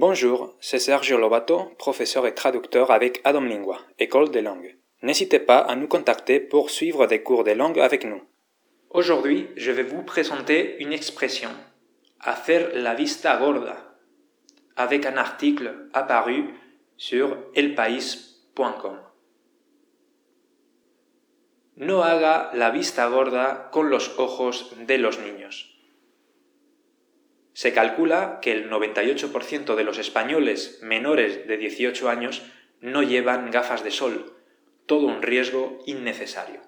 Bonjour, 0.00 0.54
c'est 0.60 0.78
Sergio 0.78 1.18
Lobato, 1.18 1.72
professeur 1.76 2.24
et 2.28 2.32
traducteur 2.32 2.92
avec 2.92 3.20
Adam 3.24 3.40
Lingua, 3.40 3.80
École 3.98 4.30
des 4.30 4.42
langues. 4.42 4.76
N'hésitez 5.02 5.40
pas 5.40 5.58
à 5.58 5.74
nous 5.74 5.88
contacter 5.88 6.38
pour 6.38 6.70
suivre 6.70 7.08
des 7.08 7.24
cours 7.24 7.42
de 7.42 7.50
langue 7.50 7.80
avec 7.80 8.04
nous. 8.04 8.22
Aujourd'hui, 8.90 9.48
je 9.56 9.72
vais 9.72 9.82
vous 9.82 10.04
présenter 10.04 10.76
une 10.78 10.92
expression, 10.92 11.48
hacer 12.20 12.68
la 12.74 12.94
vista 12.94 13.36
gorda, 13.38 13.76
avec 14.76 15.04
un 15.04 15.16
article 15.16 15.88
apparu 15.92 16.44
sur 16.96 17.36
elpaís.com. 17.56 19.00
No 21.74 22.04
haga 22.04 22.52
la 22.54 22.70
vista 22.70 23.08
gorda 23.08 23.68
con 23.72 23.90
los 23.90 24.16
ojos 24.16 24.72
de 24.86 24.98
los 24.98 25.18
niños. 25.18 25.67
Se 27.58 27.72
calcula 27.72 28.38
que 28.40 28.52
el 28.52 28.70
98% 28.70 29.74
de 29.74 29.82
los 29.82 29.98
españoles 29.98 30.78
menores 30.80 31.48
de 31.48 31.56
18 31.56 32.08
años 32.08 32.42
no 32.80 33.02
llevan 33.02 33.50
gafas 33.50 33.82
de 33.82 33.90
sol, 33.90 34.32
todo 34.86 35.08
un 35.08 35.22
riesgo 35.22 35.80
innecesario. 35.84 36.60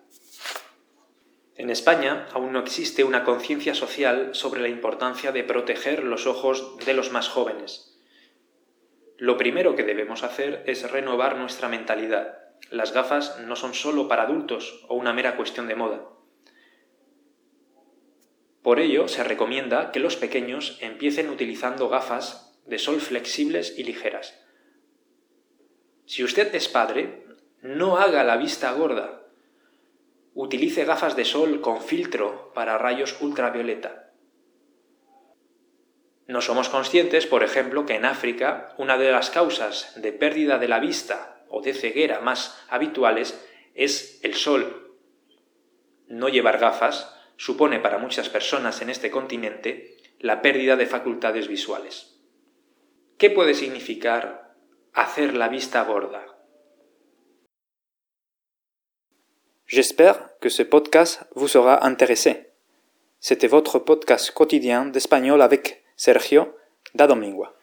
En 1.54 1.70
España 1.70 2.26
aún 2.32 2.50
no 2.52 2.58
existe 2.58 3.04
una 3.04 3.22
conciencia 3.22 3.76
social 3.76 4.30
sobre 4.32 4.62
la 4.62 4.68
importancia 4.68 5.30
de 5.30 5.44
proteger 5.44 6.02
los 6.02 6.26
ojos 6.26 6.76
de 6.84 6.94
los 6.94 7.12
más 7.12 7.28
jóvenes. 7.28 7.96
Lo 9.16 9.36
primero 9.36 9.76
que 9.76 9.84
debemos 9.84 10.24
hacer 10.24 10.64
es 10.66 10.90
renovar 10.90 11.36
nuestra 11.36 11.68
mentalidad 11.68 12.40
las 12.70 12.92
gafas 12.92 13.38
no 13.40 13.56
son 13.56 13.74
solo 13.74 14.06
para 14.06 14.22
adultos 14.22 14.84
o 14.88 14.94
una 14.94 15.12
mera 15.12 15.36
cuestión 15.36 15.66
de 15.66 15.74
moda. 15.74 16.02
Por 18.62 18.78
ello, 18.78 19.08
se 19.08 19.24
recomienda 19.24 19.90
que 19.90 20.00
los 20.00 20.16
pequeños 20.16 20.78
empiecen 20.80 21.30
utilizando 21.30 21.88
gafas 21.88 22.60
de 22.66 22.78
sol 22.78 23.00
flexibles 23.00 23.78
y 23.78 23.84
ligeras. 23.84 24.38
Si 26.04 26.24
usted 26.24 26.54
es 26.54 26.68
padre, 26.68 27.24
no 27.62 27.96
haga 27.96 28.24
la 28.24 28.36
vista 28.36 28.72
gorda. 28.72 29.22
Utilice 30.34 30.84
gafas 30.84 31.16
de 31.16 31.24
sol 31.24 31.60
con 31.60 31.80
filtro 31.80 32.52
para 32.54 32.78
rayos 32.78 33.16
ultravioleta. 33.20 34.12
No 36.26 36.40
somos 36.40 36.68
conscientes, 36.68 37.26
por 37.26 37.42
ejemplo, 37.42 37.86
que 37.86 37.96
en 37.96 38.04
África 38.04 38.74
una 38.78 38.98
de 38.98 39.10
las 39.10 39.30
causas 39.30 39.92
de 40.00 40.12
pérdida 40.12 40.58
de 40.58 40.68
la 40.68 40.78
vista 40.78 41.44
o 41.48 41.60
de 41.60 41.74
ceguera 41.74 42.20
más 42.20 42.56
habituales 42.68 43.44
es 43.74 44.20
el 44.22 44.34
sol. 44.34 44.96
No 46.06 46.28
llevar 46.28 46.58
gafas 46.58 47.19
supone 47.40 47.80
para 47.80 47.96
muchas 47.96 48.28
personas 48.28 48.82
en 48.82 48.90
este 48.90 49.10
continente 49.10 49.96
la 50.18 50.42
pérdida 50.42 50.76
de 50.76 50.84
facultades 50.84 51.48
visuales. 51.48 52.20
¿Qué 53.16 53.30
puede 53.30 53.54
significar 53.54 54.54
hacer 54.92 55.34
la 55.34 55.48
vista 55.48 55.82
gorda? 55.84 56.22
J'espère 59.66 60.36
que 60.38 60.50
ce 60.50 60.64
podcast 60.64 61.22
vous 61.34 61.48
sera 61.48 61.86
intéressé. 61.86 62.52
C'était 63.20 63.48
votre 63.48 63.78
podcast 63.78 64.32
quotidien 64.32 64.84
d'espagnol 64.84 65.40
avec 65.40 65.82
Sergio 65.96 66.58
da 66.92 67.06
Domingua. 67.06 67.54